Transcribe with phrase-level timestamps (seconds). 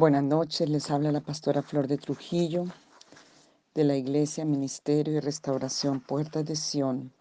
[0.00, 2.64] Buenas noches, les habla la pastora Flor de Trujillo
[3.74, 7.12] de la Iglesia, Ministerio y Restauración Puertas de Sión.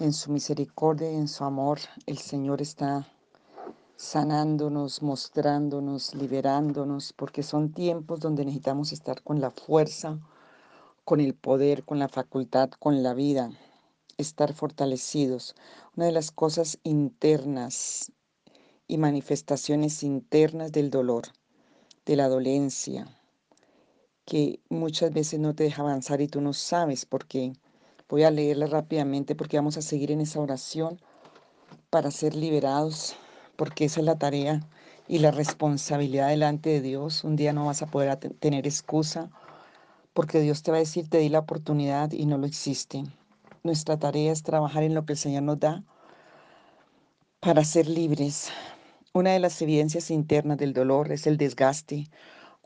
[0.00, 3.08] En su misericordia y en su amor, el Señor está
[3.96, 10.18] sanándonos, mostrándonos, liberándonos, porque son tiempos donde necesitamos estar con la fuerza,
[11.06, 13.50] con el poder, con la facultad, con la vida,
[14.18, 15.54] estar fortalecidos.
[15.96, 18.12] Una de las cosas internas
[18.86, 21.28] y manifestaciones internas del dolor,
[22.06, 23.06] de la dolencia,
[24.24, 27.52] que muchas veces no te deja avanzar y tú no sabes por qué.
[28.08, 31.00] Voy a leerla rápidamente porque vamos a seguir en esa oración
[31.90, 33.16] para ser liberados,
[33.56, 34.60] porque esa es la tarea
[35.08, 37.24] y la responsabilidad delante de Dios.
[37.24, 39.30] Un día no vas a poder tener excusa
[40.12, 43.04] porque Dios te va a decir, te di la oportunidad y no lo existe.
[43.62, 45.82] Nuestra tarea es trabajar en lo que el Señor nos da
[47.40, 48.50] para ser libres.
[49.16, 52.08] Una de las evidencias internas del dolor es el desgaste.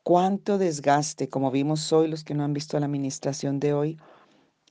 [0.02, 1.28] ¿Cuánto desgaste?
[1.28, 3.98] Como vimos hoy, los que no han visto la administración de hoy,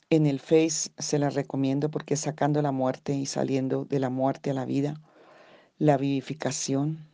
[0.10, 4.50] en el Face se la recomiendo porque sacando la muerte y saliendo de la muerte
[4.50, 5.00] a la vida,
[5.78, 7.06] la vivificación.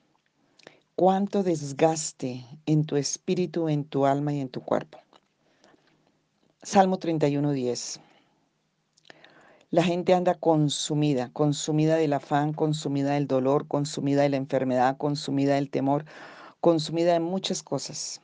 [0.95, 4.97] ¿Cuánto desgaste en tu espíritu, en tu alma y en tu cuerpo?
[6.61, 7.99] Salmo 31.10.
[9.73, 15.55] La gente anda consumida, consumida del afán, consumida del dolor, consumida de la enfermedad, consumida
[15.55, 16.05] del temor,
[16.61, 18.21] consumida de muchas cosas.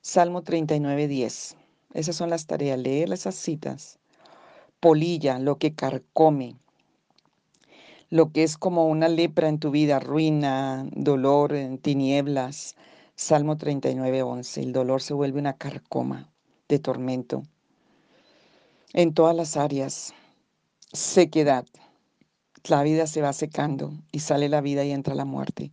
[0.00, 1.56] Salmo 39, 10.
[1.92, 3.98] Esas son las tareas, leer esas citas.
[4.78, 6.54] Polilla, lo que carcome,
[8.08, 12.76] lo que es como una lepra en tu vida, ruina, dolor, tinieblas.
[13.16, 14.60] Salmo 39, 11.
[14.60, 16.30] El dolor se vuelve una carcoma
[16.68, 17.42] de tormento
[18.92, 20.14] en todas las áreas
[20.92, 21.64] sequedad.
[22.64, 25.70] La vida se va secando y sale la vida y entra la muerte.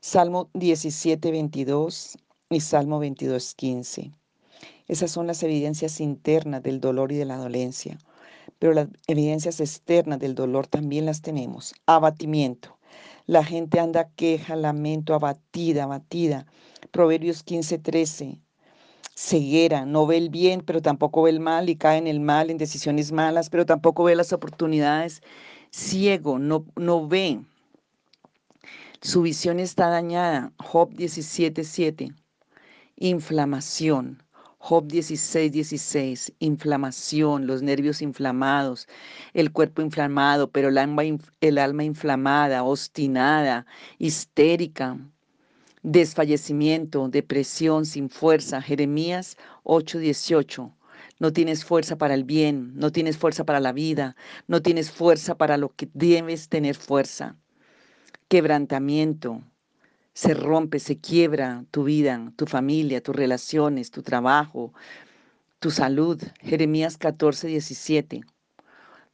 [0.00, 2.18] Salmo 17, 22
[2.50, 4.12] y Salmo 22, 15.
[4.86, 7.98] Esas son las evidencias internas del dolor y de la dolencia.
[8.58, 11.74] Pero las evidencias externas del dolor también las tenemos.
[11.86, 12.78] Abatimiento.
[13.26, 16.46] La gente anda queja, lamento, abatida, abatida.
[16.90, 18.38] Proverbios 15, 13
[19.14, 22.50] ceguera, no ve el bien, pero tampoco ve el mal y cae en el mal,
[22.50, 25.22] en decisiones malas, pero tampoco ve las oportunidades.
[25.70, 27.40] Ciego, no, no ve.
[29.02, 30.52] Su visión está dañada.
[30.58, 32.14] Job 17.7.
[32.96, 34.22] Inflamación.
[34.62, 38.88] Job 16, 16, inflamación, los nervios inflamados,
[39.32, 41.02] el cuerpo inflamado, pero el alma,
[41.40, 43.64] el alma inflamada, obstinada,
[43.98, 44.98] histérica,
[45.82, 48.60] desfallecimiento, depresión, sin fuerza.
[48.62, 50.74] Jeremías 8:18.
[51.18, 55.36] No tienes fuerza para el bien, no tienes fuerza para la vida, no tienes fuerza
[55.36, 57.36] para lo que debes tener fuerza.
[58.28, 59.42] Quebrantamiento.
[60.12, 64.72] Se rompe, se quiebra tu vida, tu familia, tus relaciones, tu trabajo,
[65.60, 66.22] tu salud.
[66.40, 68.22] Jeremías 14:17.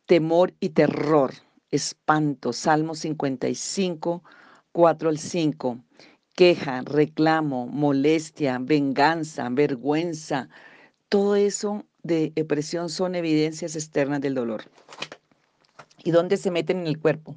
[0.06, 1.33] Temor y terror,
[1.71, 2.53] espanto.
[2.53, 4.22] Salmo 55,
[4.72, 5.81] 4 al 5
[6.36, 10.50] queja, reclamo, molestia, venganza, vergüenza,
[11.08, 14.64] todo eso de depresión son evidencias externas del dolor.
[16.04, 17.34] ¿Y dónde se meten en el cuerpo?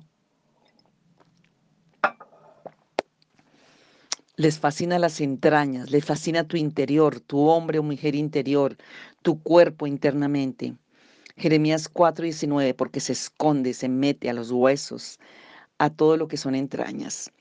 [4.35, 8.75] Les fascina las entrañas, les fascina tu interior, tu hombre o mujer interior,
[9.21, 10.75] tu cuerpo internamente.
[11.37, 15.19] Jeremías 4:19, porque se esconde, se mete a los huesos,
[15.77, 17.31] a todo lo que son entrañas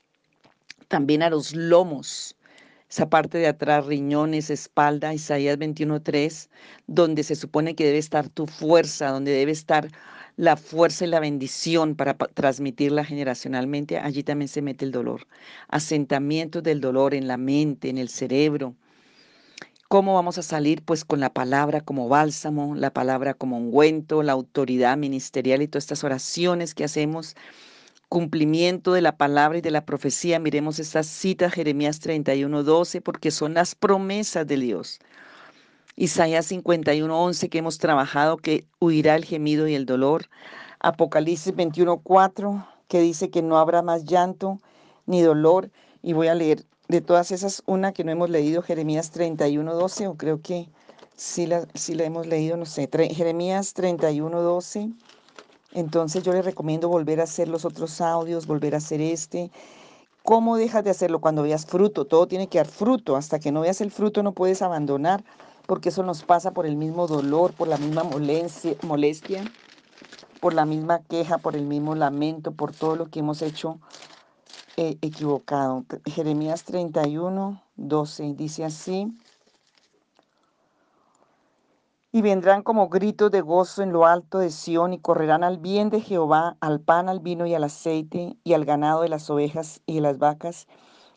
[0.89, 2.35] también a los lomos,
[2.89, 6.49] esa parte de atrás, riñones, espalda, Isaías 21.3,
[6.87, 9.89] donde se supone que debe estar tu fuerza, donde debe estar
[10.37, 15.27] la fuerza y la bendición para transmitirla generacionalmente, allí también se mete el dolor.
[15.67, 18.73] Asentamientos del dolor en la mente, en el cerebro.
[19.87, 20.81] ¿Cómo vamos a salir?
[20.83, 25.83] Pues con la palabra como bálsamo, la palabra como ungüento, la autoridad ministerial y todas
[25.83, 27.35] estas oraciones que hacemos
[28.09, 30.39] cumplimiento de la palabra y de la profecía.
[30.39, 34.99] Miremos esta cita, Jeremías 31, 12, porque son las promesas de Dios.
[35.95, 40.25] Isaías 51, 11, que hemos trabajado, que huirá el gemido y el dolor.
[40.79, 44.59] Apocalipsis 21, 4, que dice que no habrá más llanto
[45.05, 45.69] ni dolor.
[46.01, 50.07] Y voy a leer de todas esas una que no hemos leído, Jeremías 31, 12,
[50.07, 50.69] o creo que
[51.15, 54.89] sí la, sí la hemos leído, no sé, Jeremías 31, 12
[55.71, 59.51] entonces yo les recomiendo volver a hacer los otros audios, volver a hacer este.
[60.23, 62.05] ¿Cómo dejas de hacerlo cuando veas fruto?
[62.05, 63.15] Todo tiene que dar fruto.
[63.15, 65.23] Hasta que no veas el fruto no puedes abandonar,
[65.65, 69.43] porque eso nos pasa por el mismo dolor, por la misma molestia,
[70.39, 73.79] por la misma queja, por el mismo lamento, por todo lo que hemos hecho
[74.77, 75.85] eh, equivocado.
[76.05, 79.11] Jeremías 31, 12 dice así.
[82.11, 85.91] Y vendrán como gritos de gozo en lo alto de Sión y correrán al bien
[85.91, 89.81] de Jehová, al pan, al vino y al aceite y al ganado de las ovejas
[89.85, 90.67] y de las vacas.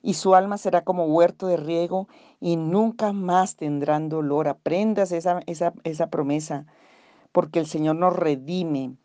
[0.03, 2.09] Y su alma será como huerto de riego
[2.41, 4.49] y nunca más tendrán dolor.
[4.49, 6.67] Aprendas esa, esa, esa promesa
[7.33, 8.97] porque el Señor nos redime.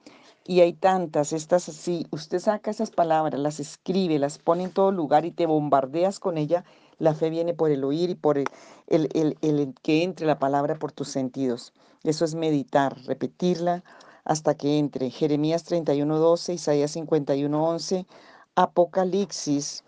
[0.45, 4.91] Y hay tantas, estas así, usted saca esas palabras, las escribe, las pone en todo
[4.91, 6.63] lugar y te bombardeas con ella
[6.99, 8.47] la fe viene por el oír y por el,
[8.87, 11.73] el, que entre la palabra por tus sentidos.
[12.03, 13.83] Eso es meditar, repetirla
[14.25, 15.09] hasta que entre.
[15.09, 18.05] Jeremías 31.12, Isaías 51.11,
[18.55, 19.83] Apocalipsis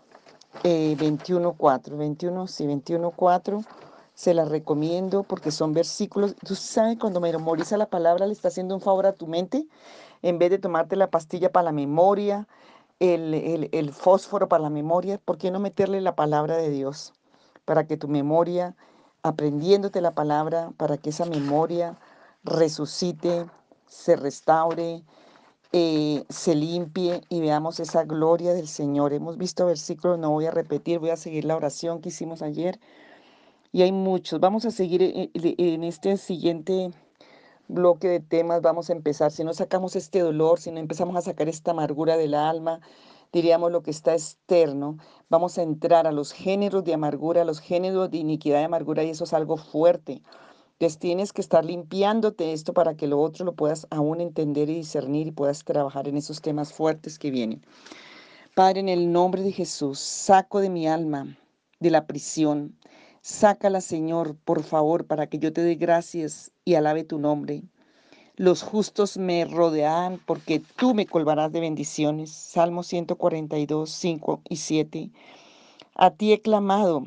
[0.62, 1.96] 21.4.
[1.96, 3.64] 21, sí, 21.4.
[4.14, 6.34] Se la recomiendo porque son versículos.
[6.46, 9.66] Tú sabes, cuando memoriza la palabra, le está haciendo un favor a tu mente.
[10.22, 12.46] En vez de tomarte la pastilla para la memoria,
[13.00, 17.14] el, fósforo para la memoria, ¿por qué no meterle la palabra de Dios?
[17.64, 18.76] Para que tu memoria,
[19.22, 21.98] aprendiéndote la palabra, para que esa memoria
[22.44, 23.46] resucite,
[23.86, 25.02] se restaure,
[25.72, 29.12] eh, se limpie y veamos esa gloria del Señor.
[29.12, 32.78] Hemos visto versículos, no voy a repetir, voy a seguir la oración que hicimos ayer.
[33.72, 34.40] Y hay muchos.
[34.40, 36.90] Vamos a seguir en, en este siguiente
[37.70, 39.30] bloque de temas vamos a empezar.
[39.30, 42.80] Si no sacamos este dolor, si no empezamos a sacar esta amargura del alma,
[43.32, 47.60] diríamos lo que está externo, vamos a entrar a los géneros de amargura, a los
[47.60, 50.22] géneros de iniquidad y amargura, y eso es algo fuerte.
[50.72, 54.76] Entonces tienes que estar limpiándote esto para que lo otro lo puedas aún entender y
[54.76, 57.62] discernir y puedas trabajar en esos temas fuertes que vienen.
[58.54, 61.36] Padre, en el nombre de Jesús, saco de mi alma
[61.80, 62.76] de la prisión.
[63.22, 67.62] Sácala, Señor, por favor, para que yo te dé gracias y alabe tu nombre.
[68.36, 72.30] Los justos me rodean porque tú me colvarás de bendiciones.
[72.30, 75.10] Salmo 142, 5 y 7.
[75.94, 77.04] A ti he clamado.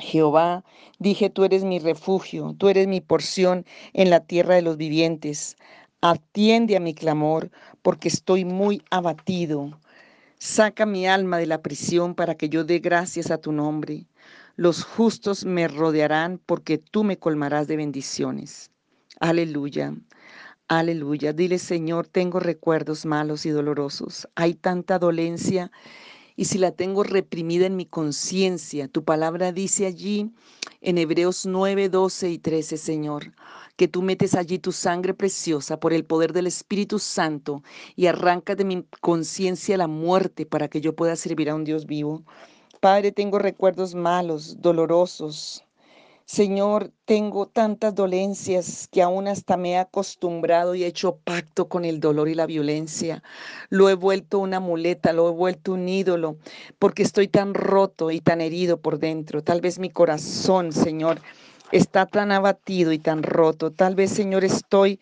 [0.00, 0.64] Jehová,
[0.98, 5.56] dije, tú eres mi refugio, tú eres mi porción en la tierra de los vivientes.
[6.00, 7.52] Atiende a mi clamor,
[7.82, 9.78] porque estoy muy abatido.
[10.38, 14.06] Saca mi alma de la prisión para que yo dé gracias a tu nombre.
[14.60, 18.70] Los justos me rodearán porque tú me colmarás de bendiciones.
[19.18, 19.94] Aleluya.
[20.68, 21.32] Aleluya.
[21.32, 24.28] Dile, Señor, tengo recuerdos malos y dolorosos.
[24.34, 25.72] Hay tanta dolencia
[26.36, 30.30] y si la tengo reprimida en mi conciencia, tu palabra dice allí
[30.82, 33.32] en Hebreos 9, 12 y 13, Señor,
[33.76, 37.62] que tú metes allí tu sangre preciosa por el poder del Espíritu Santo
[37.96, 41.86] y arrancas de mi conciencia la muerte para que yo pueda servir a un Dios
[41.86, 42.26] vivo.
[42.80, 45.62] Padre, tengo recuerdos malos, dolorosos.
[46.24, 51.84] Señor, tengo tantas dolencias que aún hasta me he acostumbrado y he hecho pacto con
[51.84, 53.22] el dolor y la violencia.
[53.68, 56.36] Lo he vuelto una muleta, lo he vuelto un ídolo,
[56.78, 59.42] porque estoy tan roto y tan herido por dentro.
[59.42, 61.20] Tal vez mi corazón, Señor,
[61.72, 63.72] está tan abatido y tan roto.
[63.72, 65.00] Tal vez, Señor, estoy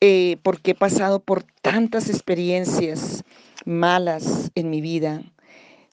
[0.00, 3.24] eh, porque he pasado por tantas experiencias
[3.64, 5.22] malas en mi vida.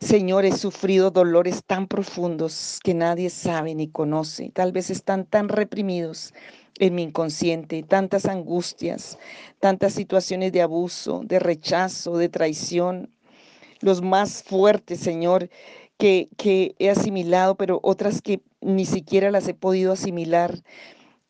[0.04, 4.52] Señor, he sufrido dolores tan profundos que nadie sabe ni conoce.
[4.54, 6.34] Tal vez están tan reprimidos
[6.78, 9.18] en mi inconsciente, tantas angustias,
[9.62, 13.10] tantas situaciones de abuso, de rechazo, de traición.
[13.80, 15.50] Los más fuertes, Señor,
[15.98, 20.64] que, que he asimilado, pero otras que ni siquiera las he podido asimilar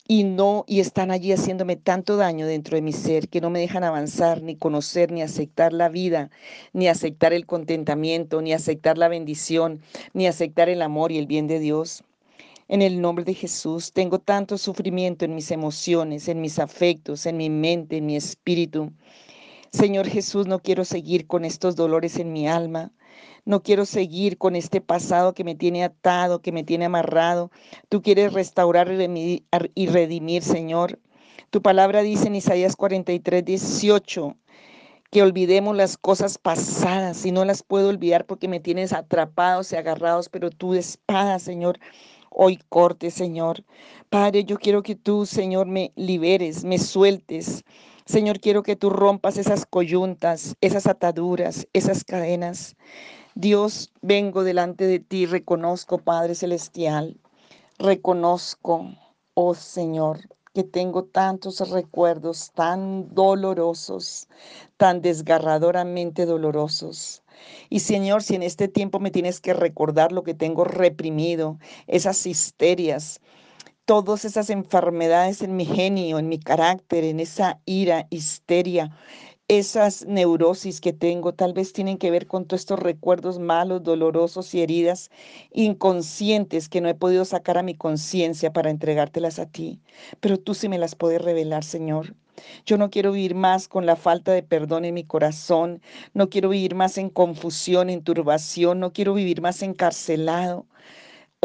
[0.07, 3.59] y no y están allí haciéndome tanto daño dentro de mi ser que no me
[3.59, 6.29] dejan avanzar, ni conocer, ni aceptar la vida,
[6.73, 9.81] ni aceptar el contentamiento, ni aceptar la bendición,
[10.13, 12.03] ni aceptar el amor y el bien de Dios.
[12.67, 17.37] En el nombre de Jesús tengo tanto sufrimiento en mis emociones, en mis afectos, en
[17.37, 18.91] mi mente, en mi espíritu.
[19.73, 22.91] Señor Jesús, no quiero seguir con estos dolores en mi alma.
[23.43, 27.49] No quiero seguir con este pasado que me tiene atado, que me tiene amarrado.
[27.89, 30.99] Tú quieres restaurar y redimir, Señor.
[31.49, 34.37] Tu palabra dice en Isaías 43, 18,
[35.09, 39.75] que olvidemos las cosas pasadas y no las puedo olvidar porque me tienes atrapados y
[39.75, 41.79] agarrados, pero tú espada, Señor,
[42.29, 43.63] hoy corte, Señor.
[44.09, 47.63] Padre, yo quiero que tú, Señor, me liberes, me sueltes.
[48.05, 52.75] Señor, quiero que tú rompas esas coyuntas, esas ataduras, esas cadenas.
[53.33, 57.17] Dios, vengo delante de ti, reconozco, Padre Celestial,
[57.79, 58.93] reconozco,
[59.35, 60.19] oh Señor,
[60.53, 64.27] que tengo tantos recuerdos tan dolorosos,
[64.75, 67.23] tan desgarradoramente dolorosos.
[67.69, 71.57] Y Señor, si en este tiempo me tienes que recordar lo que tengo reprimido,
[71.87, 73.21] esas histerias,
[73.85, 78.91] todas esas enfermedades en mi genio, en mi carácter, en esa ira, histeria,
[79.49, 84.53] esas neurosis que tengo tal vez tienen que ver con todos estos recuerdos malos, dolorosos
[84.55, 85.11] y heridas
[85.51, 89.81] inconscientes que no he podido sacar a mi conciencia para entregártelas a ti.
[90.21, 92.15] Pero tú sí me las puedes revelar, Señor.
[92.65, 95.81] Yo no quiero vivir más con la falta de perdón en mi corazón,
[96.13, 100.65] no quiero vivir más en confusión, en turbación, no quiero vivir más encarcelado.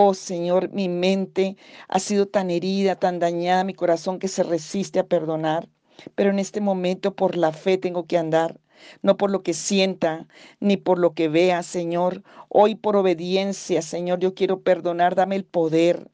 [0.00, 1.56] Oh Señor, mi mente
[1.88, 5.68] ha sido tan herida, tan dañada, mi corazón que se resiste a perdonar.
[6.14, 8.60] Pero en este momento por la fe tengo que andar,
[9.02, 10.28] no por lo que sienta,
[10.60, 12.22] ni por lo que vea, Señor.
[12.48, 16.08] Hoy por obediencia, Señor, yo quiero perdonar, dame el poder.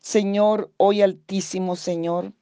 [0.00, 2.32] Señor, hoy altísimo, Señor,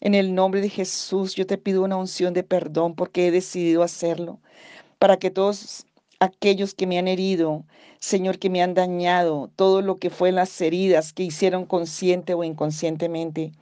[0.00, 3.82] en el nombre de Jesús, yo te pido una unción de perdón porque he decidido
[3.82, 4.40] hacerlo,
[4.98, 5.85] para que todos
[6.20, 7.64] aquellos que me han herido,
[7.98, 12.44] Señor, que me han dañado, todo lo que fue las heridas que hicieron consciente o
[12.44, 13.52] inconscientemente,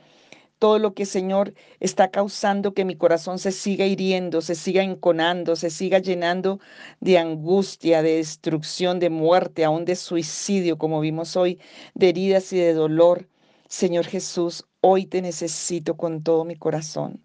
[0.59, 5.57] todo lo que, Señor, está causando que mi corazón se siga hiriendo, se siga enconando,
[5.57, 6.61] se siga llenando
[7.01, 11.61] de angustia, de destrucción, de muerte, aún de suicidio, como vimos hoy,
[11.95, 13.29] de heridas y de dolor.
[13.69, 17.24] Señor Jesús, hoy te necesito con todo mi corazón.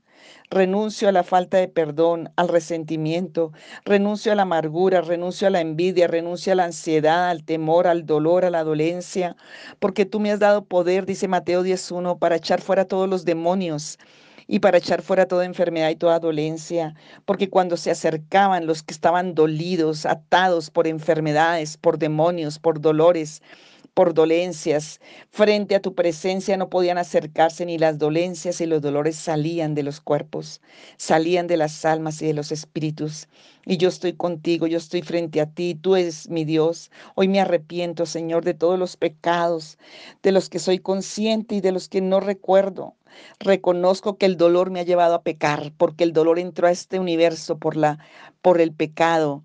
[0.49, 3.51] Renuncio a la falta de perdón, al resentimiento,
[3.85, 8.05] renuncio a la amargura, renuncio a la envidia, renuncio a la ansiedad, al temor, al
[8.05, 9.35] dolor, a la dolencia,
[9.79, 13.99] porque tú me has dado poder, dice Mateo 10.1, para echar fuera todos los demonios
[14.47, 16.95] y para echar fuera toda enfermedad y toda dolencia,
[17.25, 23.43] porque cuando se acercaban los que estaban dolidos, atados por enfermedades, por demonios, por dolores,
[23.93, 24.99] por dolencias.
[25.29, 29.83] Frente a tu presencia no podían acercarse ni las dolencias y los dolores salían de
[29.83, 30.61] los cuerpos,
[30.97, 33.27] salían de las almas y de los espíritus.
[33.65, 36.91] Y yo estoy contigo, yo estoy frente a ti, tú eres mi Dios.
[37.15, 39.77] Hoy me arrepiento, Señor, de todos los pecados,
[40.23, 42.95] de los que soy consciente y de los que no recuerdo.
[43.39, 46.99] Reconozco que el dolor me ha llevado a pecar, porque el dolor entró a este
[46.99, 47.99] universo por la
[48.41, 49.43] por el pecado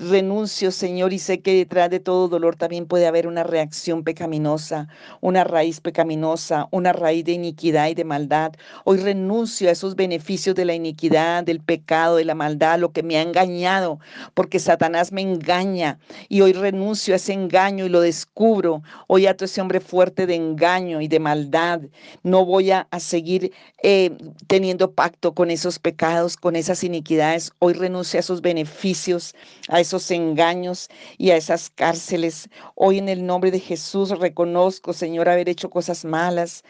[0.00, 4.88] renuncio, Señor, y sé que detrás de todo dolor también puede haber una reacción pecaminosa,
[5.20, 8.52] una raíz pecaminosa, una raíz de iniquidad y de maldad.
[8.84, 13.02] Hoy renuncio a esos beneficios de la iniquidad, del pecado, de la maldad, lo que
[13.02, 13.98] me ha engañado,
[14.34, 18.82] porque Satanás me engaña y hoy renuncio a ese engaño y lo descubro.
[19.06, 21.80] Hoy ato ese hombre fuerte de engaño y de maldad.
[22.22, 27.52] No voy a, seguir eh, teniendo pacto con esos pecados, con esas iniquidades.
[27.58, 29.34] Hoy renuncio a esos beneficios,
[29.68, 32.48] a esos engaños y a esas cárceles.
[32.74, 36.64] Hoy en el nombre de Jesús reconozco, Señor, haber hecho cosas malas.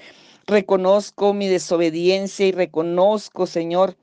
[0.46, 3.96] Reconozco mi desobediencia y reconozco, Señor,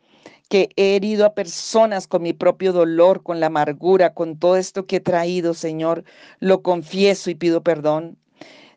[0.49, 4.87] que he herido a personas con mi propio dolor, con la amargura, con todo esto
[4.87, 6.03] que he traído, Señor.
[6.39, 8.17] Lo confieso y pido perdón.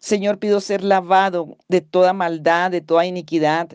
[0.00, 3.68] Señor, pido ser lavado de toda maldad, de toda iniquidad.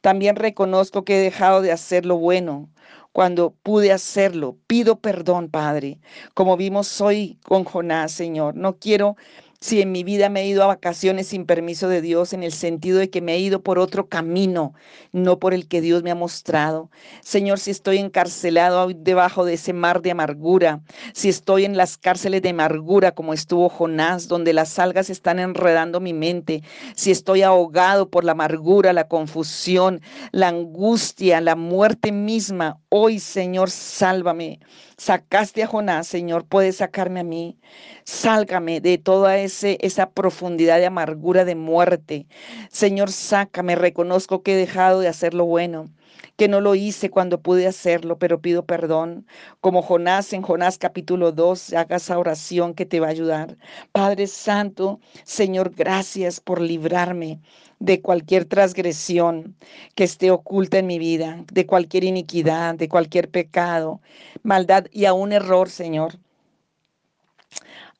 [0.00, 2.68] También reconozco que he dejado de hacer lo bueno,
[3.12, 4.58] cuando pude hacerlo.
[4.66, 6.00] Pido perdón, Padre,
[6.34, 8.56] como vimos hoy con Jonás, Señor.
[8.56, 9.16] No quiero
[9.62, 12.52] si en mi vida me he ido a vacaciones sin permiso de Dios, en el
[12.52, 14.74] sentido de que me he ido por otro camino,
[15.12, 16.90] no por el que Dios me ha mostrado.
[17.20, 20.80] Señor, si estoy encarcelado debajo de ese mar de amargura,
[21.14, 26.00] si estoy en las cárceles de amargura como estuvo Jonás, donde las algas están enredando
[26.00, 26.64] mi mente,
[26.96, 30.00] si estoy ahogado por la amargura, la confusión,
[30.32, 34.58] la angustia, la muerte misma, hoy, Señor, sálvame.
[35.02, 37.58] Sacaste a Jonás, Señor, puedes sacarme a mí.
[38.04, 42.28] Sálgame de toda ese, esa profundidad de amargura, de muerte.
[42.70, 43.74] Señor, sácame.
[43.74, 45.90] Reconozco que he dejado de hacer lo bueno
[46.36, 49.26] que no lo hice cuando pude hacerlo, pero pido perdón.
[49.60, 53.56] Como Jonás en Jonás capítulo 2, haga esa oración que te va a ayudar.
[53.92, 57.40] Padre Santo, Señor, gracias por librarme
[57.78, 59.56] de cualquier transgresión
[59.94, 64.00] que esté oculta en mi vida, de cualquier iniquidad, de cualquier pecado,
[64.42, 66.18] maldad y aún error, Señor.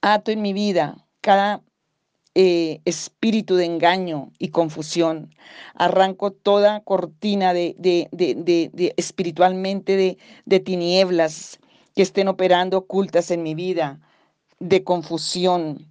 [0.01, 1.63] Ato en mi vida cada
[2.35, 5.35] eh, espíritu de engaño y confusión.
[5.75, 11.61] Arranco toda cortina de, de, de espiritualmente de tinieblas
[11.95, 14.01] que estén operando ocultas en mi vida,
[14.61, 15.89] de confusión.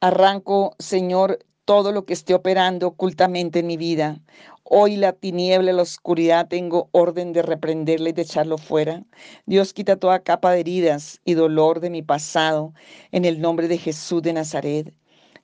[0.00, 4.20] Arranco, Señor, todo lo que esté operando ocultamente en mi vida.
[4.62, 9.04] Hoy la tiniebla, la oscuridad, tengo orden de reprenderle y de echarlo fuera.
[9.46, 12.72] Dios quita toda capa de heridas y dolor de mi pasado
[13.12, 14.94] en el nombre de Jesús de Nazaret.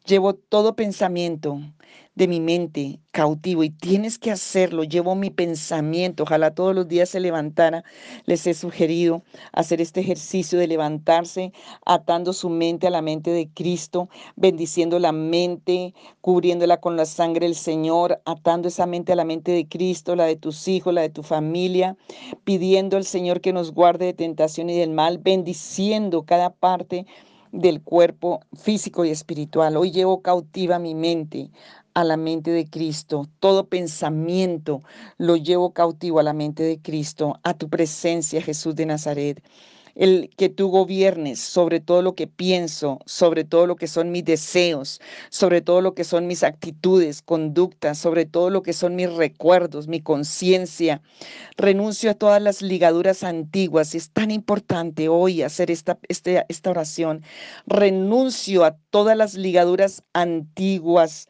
[0.04, 1.60] Llevo todo pensamiento
[2.16, 4.82] de mi mente cautivo y tienes que hacerlo.
[4.82, 6.24] Llevo mi pensamiento.
[6.24, 7.84] Ojalá todos los días se levantara.
[8.26, 11.52] Les he sugerido hacer este ejercicio de levantarse
[11.86, 17.46] atando su mente a la mente de Cristo, bendiciendo la mente, cubriéndola con la sangre
[17.46, 21.02] del Señor, atando esa mente a la mente de Cristo, la de tus hijos, la
[21.02, 21.96] de tu familia,
[22.42, 27.06] pidiendo al Señor que nos guarde de tentación y del mal, bendiciendo cada parte
[27.52, 29.76] del cuerpo físico y espiritual.
[29.76, 31.50] Hoy llevo cautiva mi mente
[31.94, 33.28] a la mente de Cristo.
[33.38, 34.82] Todo pensamiento
[35.18, 39.42] lo llevo cautivo a la mente de Cristo, a tu presencia, Jesús de Nazaret
[39.94, 44.24] el que tú gobiernes sobre todo lo que pienso, sobre todo lo que son mis
[44.24, 49.12] deseos, sobre todo lo que son mis actitudes, conductas, sobre todo lo que son mis
[49.12, 51.02] recuerdos, mi conciencia.
[51.56, 53.94] Renuncio a todas las ligaduras antiguas.
[53.94, 57.22] Es tan importante hoy hacer esta, este, esta oración.
[57.66, 61.28] Renuncio a todas las ligaduras antiguas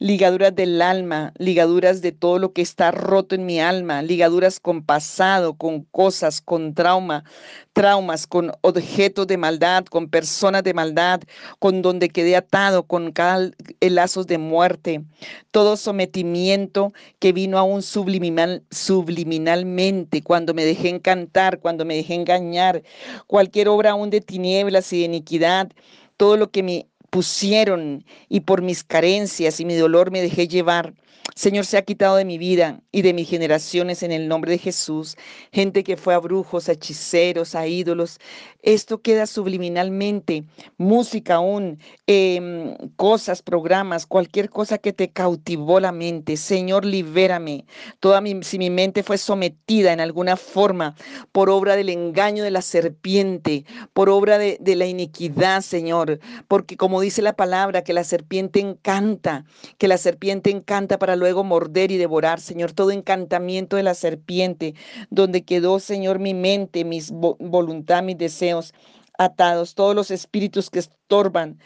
[0.00, 4.82] ligaduras del alma, ligaduras de todo lo que está roto en mi alma, ligaduras con
[4.82, 7.24] pasado, con cosas, con trauma,
[7.72, 11.20] traumas, con objetos de maldad, con personas de maldad,
[11.58, 13.50] con donde quedé atado, con cada
[13.80, 15.02] lazos de muerte,
[15.50, 22.82] todo sometimiento que vino aún subliminal, subliminalmente, cuando me dejé encantar, cuando me dejé engañar,
[23.26, 25.70] cualquier obra aún de tinieblas y de iniquidad,
[26.16, 30.94] todo lo que me pusieron y por mis carencias y mi dolor me dejé llevar.
[31.38, 34.58] Señor, se ha quitado de mi vida y de mis generaciones en el nombre de
[34.58, 35.16] Jesús.
[35.52, 38.18] Gente que fue a brujos, a hechiceros, a ídolos.
[38.62, 40.44] Esto queda subliminalmente.
[40.78, 46.36] Música aún, em, cosas, programas, cualquier cosa que te cautivó la mente.
[46.36, 47.66] Señor, libérame.
[48.00, 50.96] Toda mi, si mi mente fue sometida en alguna forma
[51.30, 56.18] por obra del engaño de la serpiente, por obra de, de la iniquidad, Señor.
[56.48, 59.44] Porque como dice la palabra, que la serpiente encanta,
[59.78, 64.74] que la serpiente encanta para luego morder y devorar, Señor, todo encantamiento de la serpiente,
[65.10, 68.74] donde quedó, Señor, mi mente, mis voluntad, mis deseos
[69.18, 71.58] atados, todos los espíritus que estorban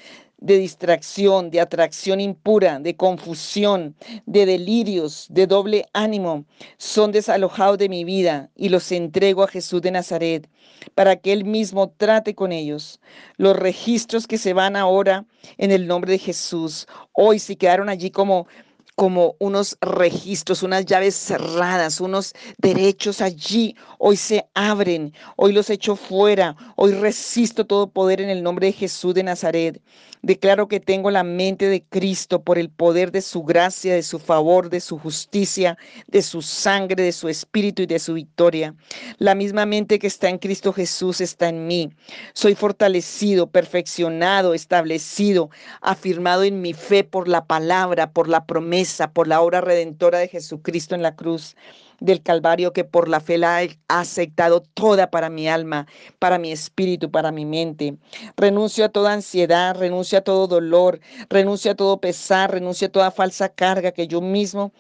[0.42, 3.94] de distracción, de atracción impura, de confusión,
[4.26, 6.45] de delirios, de doble ánimo,
[6.78, 10.49] son desalojados de mi vida y los entrego a Jesús de Nazaret
[10.97, 13.00] para que Él mismo trate con ellos.
[13.36, 15.26] Los registros que se van ahora
[15.58, 18.49] en el nombre de Jesús, hoy si quedaron allí como
[18.95, 23.75] como unos registros, unas llaves cerradas, unos derechos allí.
[23.99, 28.73] Hoy se abren, hoy los echo fuera, hoy resisto todo poder en el nombre de
[28.75, 29.80] Jesús de Nazaret.
[30.25, 34.21] Declaro que tengo la mente de Cristo por el poder de su gracia, de su
[34.21, 38.73] favor, de su justicia, de su sangre, de su espíritu y de su victoria.
[39.19, 41.91] La misma mente que está en Cristo Jesús está en mí.
[42.35, 49.26] Soy fortalecido, perfeccionado, establecido, afirmado en mi fe por la palabra, por la promesa, por
[49.26, 51.56] la obra redentora de Jesucristo en la cruz
[52.02, 55.86] del Calvario que por la fe la ha aceptado toda para mi alma,
[56.19, 57.97] para mi espíritu, para mi mente.
[58.36, 63.10] Renuncio a toda ansiedad, renuncio a todo dolor, renuncio a todo pesar, renuncio a toda
[63.10, 64.73] falsa carga que yo mismo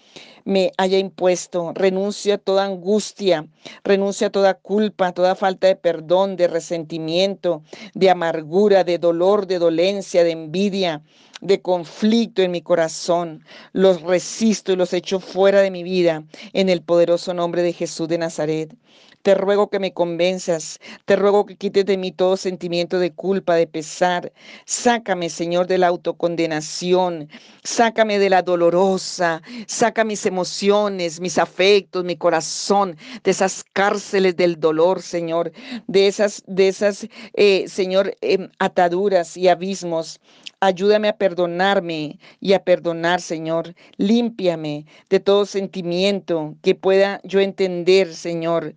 [0.44, 3.46] me haya impuesto, renuncio a toda angustia,
[3.84, 7.62] renuncio a toda culpa, toda falta de perdón, de resentimiento,
[7.94, 11.02] de amargura, de dolor, de dolencia, de envidia,
[11.42, 13.44] de conflicto en mi corazón.
[13.72, 16.24] Los resisto y los echo fuera de mi vida
[16.54, 18.74] en el poderoso nombre de Jesús de Nazaret.
[19.22, 23.54] Te ruego que me convenzas, te ruego que quites de mí todo sentimiento de culpa,
[23.54, 24.32] de pesar.
[24.66, 27.28] Sácame, Señor, de la autocondenación,
[27.62, 34.58] sácame de la dolorosa, saca mis emociones, mis afectos, mi corazón, de esas cárceles del
[34.58, 35.52] dolor, Señor,
[35.86, 40.18] de esas, de esas, eh, Señor, em, ataduras y abismos.
[40.58, 43.74] Ayúdame a perdonarme y a perdonar, Señor.
[43.98, 48.74] Límpiame de todo sentimiento que pueda yo entender, Señor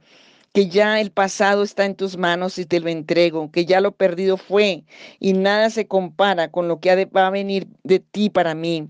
[0.55, 3.91] que ya el pasado está en tus manos y te lo entrego, que ya lo
[3.91, 4.85] perdido fue
[5.19, 8.87] y nada se compara con lo que va a venir de ti para mí.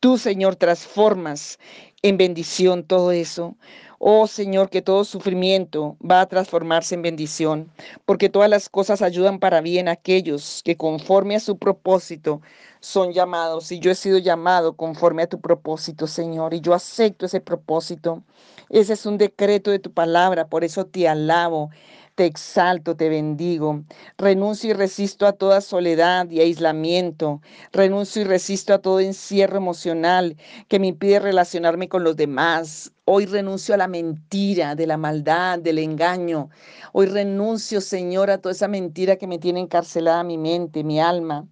[0.00, 1.60] Tú, Señor, transformas
[2.02, 3.54] en bendición todo eso.
[4.00, 7.70] Oh Señor, que todo sufrimiento va a transformarse en bendición,
[8.04, 12.42] porque todas las cosas ayudan para bien a aquellos que conforme a su propósito
[12.80, 13.70] son llamados.
[13.70, 18.24] Y yo he sido llamado conforme a tu propósito, Señor, y yo acepto ese propósito.
[18.70, 21.70] Ese es un decreto de tu palabra, por eso te alabo,
[22.14, 23.84] te exalto, te bendigo.
[24.18, 27.40] Renuncio y resisto a toda soledad y aislamiento.
[27.72, 30.36] Renuncio y resisto a todo encierro emocional
[30.68, 32.92] que me impide relacionarme con los demás.
[33.04, 36.50] Hoy renuncio a la mentira, de la maldad, del engaño.
[36.92, 41.46] Hoy renuncio, Señor, a toda esa mentira que me tiene encarcelada mi mente, mi alma.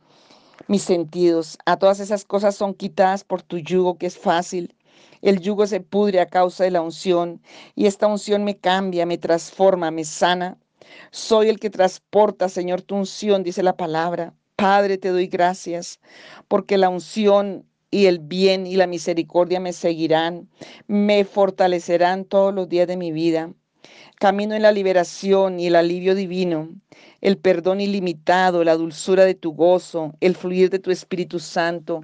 [0.68, 1.59] mis sentidos.
[1.66, 4.74] A todas esas cosas son quitadas por tu yugo que es fácil.
[5.22, 7.40] El yugo se pudre a causa de la unción
[7.74, 10.59] y esta unción me cambia, me transforma, me sana.
[11.11, 14.35] Soy el que transporta, Señor, tu unción, dice la palabra.
[14.57, 16.00] Padre, te doy gracias
[16.46, 20.48] porque la unción y el bien y la misericordia me seguirán,
[20.88, 23.52] me fortalecerán todos los días de mi vida.
[24.16, 26.70] Camino en la liberación y el alivio divino,
[27.20, 32.02] el perdón ilimitado, la dulzura de tu gozo, el fluir de tu Espíritu Santo,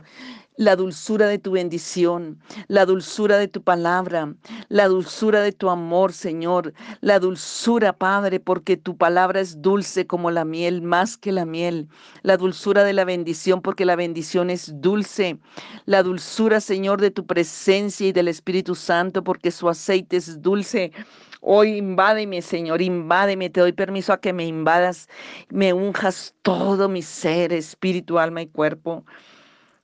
[0.61, 4.35] la dulzura de tu bendición, la dulzura de tu palabra,
[4.69, 10.31] la dulzura de tu amor, Señor, la dulzura, Padre, porque tu palabra es dulce como
[10.31, 11.89] la miel, más que la miel,
[12.21, 15.39] la dulzura de la bendición, porque la bendición es dulce,
[15.87, 20.93] la dulzura, Señor, de tu presencia y del Espíritu Santo, porque su aceite es dulce.
[21.41, 23.49] Hoy invádeme, Señor, invádeme.
[23.49, 25.09] Te doy permiso a que me invadas,
[25.49, 29.07] me unjas todo mi ser, espíritu, alma y cuerpo.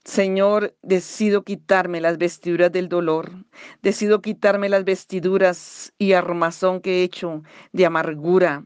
[0.07, 3.29] Señor, decido quitarme las vestiduras del dolor,
[3.83, 7.43] decido quitarme las vestiduras y armazón que he hecho
[7.73, 8.65] de amargura,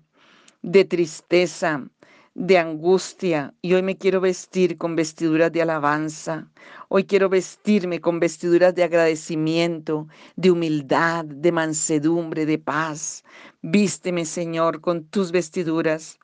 [0.62, 1.90] de tristeza,
[2.36, 6.48] de angustia y hoy me quiero vestir con vestiduras de alabanza.
[6.90, 13.24] Hoy quiero vestirme con vestiduras de agradecimiento, de humildad, de mansedumbre, de paz.
[13.64, 16.21] Vísteme, Señor, con tus vestiduras.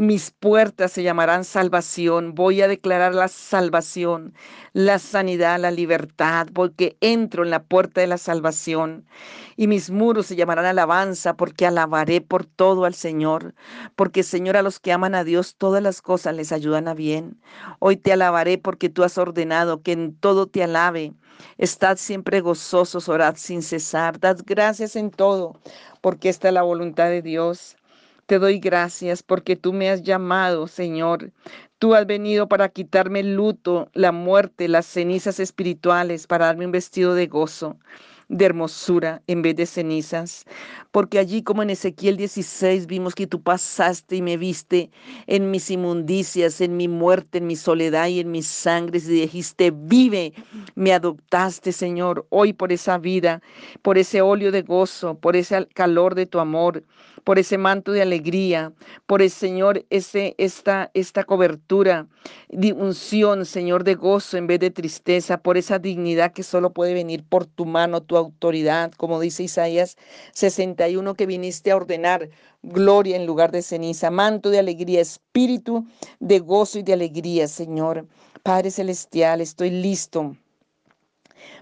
[0.00, 2.34] Mis puertas se llamarán salvación.
[2.34, 4.32] Voy a declarar la salvación,
[4.72, 9.06] la sanidad, la libertad, porque entro en la puerta de la salvación.
[9.58, 13.54] Y mis muros se llamarán alabanza, porque alabaré por todo al Señor.
[13.94, 17.38] Porque, Señor, a los que aman a Dios, todas las cosas les ayudan a bien.
[17.78, 21.12] Hoy te alabaré porque tú has ordenado que en todo te alabe.
[21.58, 24.18] Estad siempre gozosos, orad sin cesar.
[24.18, 25.60] Dad gracias en todo,
[26.00, 27.76] porque esta es la voluntad de Dios.
[28.30, 31.32] Te doy gracias porque tú me has llamado, Señor.
[31.80, 36.70] Tú has venido para quitarme el luto, la muerte, las cenizas espirituales, para darme un
[36.70, 37.76] vestido de gozo
[38.30, 40.44] de hermosura en vez de cenizas,
[40.92, 44.90] porque allí como en Ezequiel 16 vimos que tú pasaste y me viste
[45.26, 49.72] en mis inmundicias, en mi muerte, en mi soledad y en mis sangres y dijiste,
[49.74, 50.32] vive,
[50.76, 53.42] me adoptaste Señor, hoy por esa vida,
[53.82, 56.84] por ese óleo de gozo, por ese calor de tu amor,
[57.24, 58.72] por ese manto de alegría,
[59.06, 62.06] por el Señor, ese, esta, esta cobertura
[62.48, 66.94] de unción, Señor, de gozo en vez de tristeza, por esa dignidad que solo puede
[66.94, 69.96] venir por tu mano, tu autoridad, como dice Isaías
[70.32, 72.30] 61, que viniste a ordenar
[72.62, 75.86] gloria en lugar de ceniza, manto de alegría, espíritu
[76.18, 78.06] de gozo y de alegría, Señor.
[78.42, 80.36] Padre Celestial, estoy listo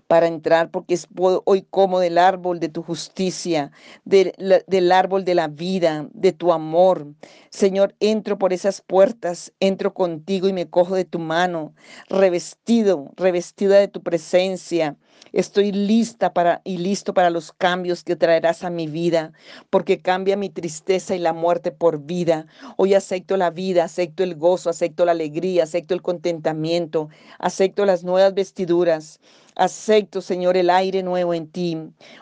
[0.09, 0.99] para entrar, porque
[1.45, 3.71] hoy como del árbol de tu justicia,
[4.05, 7.07] del árbol de la vida, de tu amor.
[7.51, 11.75] Señor, entro por esas puertas, entro contigo y me cojo de tu mano,
[12.09, 14.97] revestido, revestida de tu presencia.
[15.33, 19.33] Estoy lista para y listo para los cambios que traerás a mi vida,
[19.69, 22.47] porque cambia mi tristeza y la muerte por vida.
[22.77, 28.05] Hoy acepto la vida, acepto el gozo, acepto la alegría, acepto el contentamiento, acepto las
[28.05, 29.21] nuevas vestiduras.
[29.61, 31.77] Acepto, Señor, el aire nuevo en ti.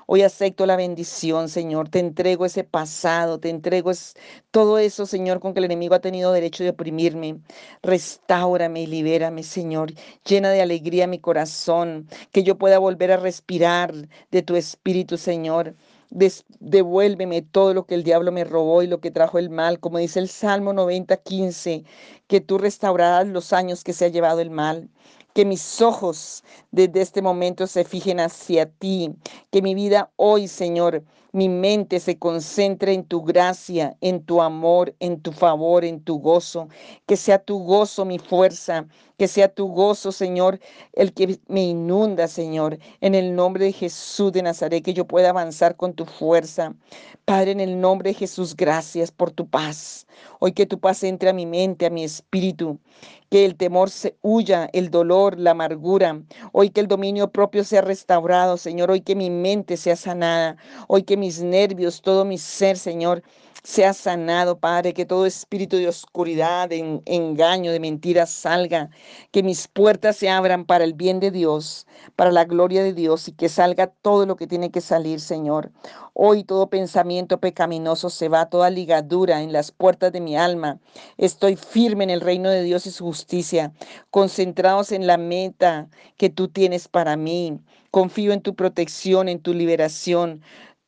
[0.06, 1.90] Hoy acepto la bendición, Señor.
[1.90, 3.92] Te entrego ese pasado, te entrego
[4.50, 7.38] todo eso, Señor, con que el enemigo ha tenido derecho de oprimirme.
[7.82, 9.92] Restáurame y libérame, Señor.
[10.24, 13.92] Llena de alegría mi corazón, que yo pueda volver a respirar
[14.30, 15.74] de tu espíritu, Señor.
[16.60, 19.98] devuélveme todo lo que el diablo me robó y lo que trajo el mal, como
[19.98, 21.84] dice el Salmo 90, 15,
[22.26, 24.88] que tú restaurarás los años que se ha llevado el mal
[25.36, 29.14] que mis ojos desde este momento se fijen hacia ti,
[29.50, 34.94] que mi vida hoy, Señor, mi mente se concentre en tu gracia, en tu amor,
[34.98, 36.68] en tu favor, en tu gozo,
[37.06, 38.86] que sea tu gozo mi fuerza,
[39.18, 40.60] que sea tu gozo, Señor,
[40.92, 45.30] el que me inunda, Señor, en el nombre de Jesús de Nazaret, que yo pueda
[45.30, 46.74] avanzar con tu fuerza.
[47.24, 50.06] Padre, en el nombre de Jesús, gracias por tu paz.
[50.38, 52.78] Hoy que tu paz entre a mi mente, a mi espíritu,
[53.30, 56.22] que el temor se huya, el dolor, la amargura.
[56.52, 58.90] Hoy que el dominio propio sea restaurado, Señor.
[58.90, 60.56] Hoy que mi mente sea sanada.
[60.88, 63.22] Hoy que mis nervios, todo mi ser, Señor,
[63.66, 68.90] sea sanado, Padre, que todo espíritu de oscuridad, de engaño, de mentira salga,
[69.30, 73.28] que mis puertas se abran para el bien de Dios, para la gloria de Dios
[73.28, 75.70] y que salga todo lo que tiene que salir, Señor.
[76.14, 80.78] Hoy todo pensamiento pecaminoso se va, toda ligadura en las puertas de mi alma.
[81.18, 83.72] Estoy firme en el reino de Dios y su justicia,
[84.10, 87.60] concentrados en la meta que tú tienes para mí.
[87.90, 90.42] Confío en tu protección, en tu liberación.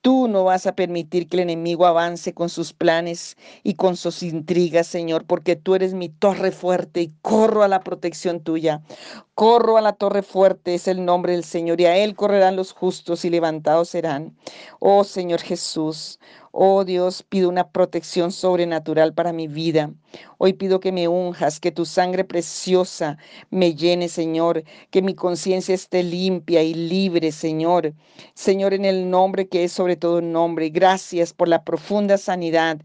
[0.09, 4.23] Tú no vas a permitir que el enemigo avance con sus planes y con sus
[4.23, 8.81] intrigas, Señor, porque tú eres mi torre fuerte y corro a la protección tuya.
[9.35, 12.73] Corro a la torre fuerte, es el nombre del Señor, y a él correrán los
[12.73, 14.35] justos y levantados serán.
[14.81, 16.19] Oh Señor Jesús,
[16.53, 19.93] Oh Dios, pido una protección sobrenatural para mi vida.
[20.39, 23.19] Hoy pido que me unjas, que tu sangre preciosa
[23.51, 27.93] me llene, Señor, que mi conciencia esté limpia y libre, Señor.
[28.35, 30.71] Señor, en el nombre que es sobre todo nombre.
[30.71, 32.79] Gracias por la profunda sanidad.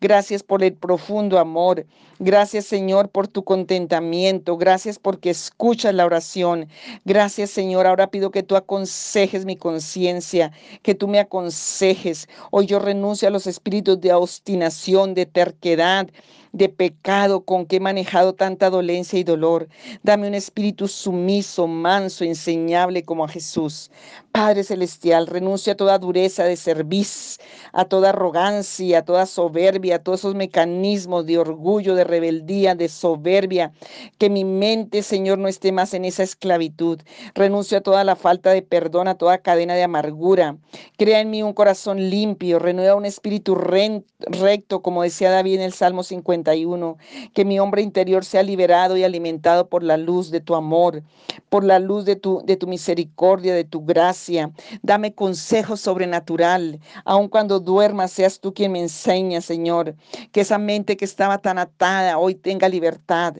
[0.00, 1.86] Gracias por el profundo amor.
[2.18, 4.56] Gracias, Señor, por tu contentamiento.
[4.56, 6.68] Gracias porque escuchas la oración.
[7.04, 7.86] Gracias, Señor.
[7.86, 10.52] Ahora pido que tú aconsejes mi conciencia,
[10.82, 12.28] que tú me aconsejes.
[12.50, 16.08] Hoy yo renuncio a los espíritus de obstinación, de terquedad,
[16.52, 19.68] de pecado con que he manejado tanta dolencia y dolor.
[20.02, 23.90] Dame un espíritu sumiso, manso, enseñable como a Jesús.
[24.32, 29.98] Padre Celestial, renuncio a toda dureza de servicio, a toda arrogancia, a toda soberbia, a
[29.98, 33.72] todos esos mecanismos de orgullo, de rebeldía, de soberbia.
[34.18, 37.00] Que mi mente, Señor, no esté más en esa esclavitud.
[37.34, 40.56] Renuncio a toda la falta de perdón, a toda cadena de amargura.
[40.96, 45.72] Crea en mí un corazón limpio, renueva un espíritu recto, como decía David en el
[45.72, 46.02] Salmo
[46.42, 46.96] 51.
[47.34, 51.02] Que mi hombre interior sea liberado y alimentado por la luz de tu amor,
[51.48, 54.50] por la luz de tu, de tu misericordia, de tu gracia
[54.82, 56.80] Dame consejo sobrenatural.
[57.04, 59.94] Aun cuando duerma, seas tú quien me enseña, Señor.
[60.32, 63.36] Que esa mente que estaba tan atada hoy tenga libertad.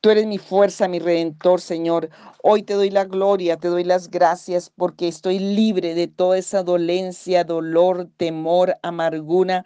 [0.00, 2.10] Tú eres mi fuerza, mi redentor, Señor.
[2.44, 6.64] Hoy te doy la gloria, te doy las gracias porque estoy libre de toda esa
[6.64, 9.64] dolencia, dolor, temor, amargura,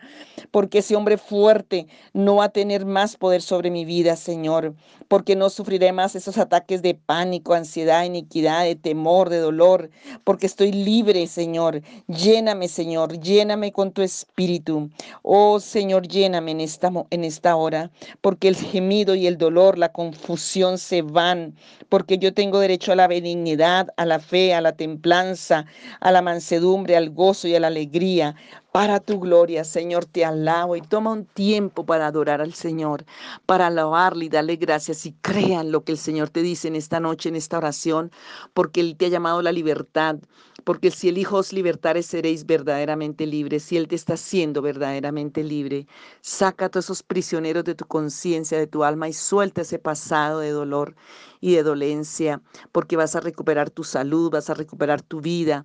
[0.51, 4.75] porque ese hombre fuerte no va a tener más poder sobre mi vida, Señor,
[5.09, 9.89] porque no sufriré más esos ataques de pánico, ansiedad, iniquidad, de temor, de dolor,
[10.25, 11.81] porque estoy libre, Señor.
[12.09, 14.91] Lléname, Señor, lléname con tu espíritu.
[15.23, 19.93] Oh, Señor, lléname en esta, en esta hora, porque el gemido y el dolor, la
[19.93, 21.55] confusión se van,
[21.89, 25.66] porque yo tengo derecho a la benignidad, a la fe, a la templanza,
[26.00, 28.35] a la mansedumbre, al gozo y a la alegría.
[28.77, 33.07] Para tu gloria, Señor, te alabo y toma un tiempo para adorar al Señor,
[33.47, 37.01] para alabarle y darle gracias y crean lo que el Señor te dice en esta
[37.01, 38.12] noche, en esta oración,
[38.53, 40.17] porque Él te ha llamado la libertad,
[40.65, 45.43] porque si el Hijo os libertare seréis verdaderamente libres, si Él te está haciendo verdaderamente
[45.43, 45.87] libre.
[46.21, 50.41] Saca a todos esos prisioneros de tu conciencia, de tu alma y suelta ese pasado
[50.41, 50.97] de dolor
[51.41, 55.65] y de dolencia, porque vas a recuperar tu salud, vas a recuperar tu vida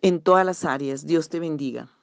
[0.00, 1.04] en todas las áreas.
[1.04, 1.99] Dios te bendiga.